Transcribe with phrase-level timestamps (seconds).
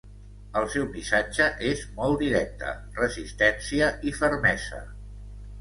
[0.59, 4.85] El seu missatge és molt directe: Resistència i fermesa.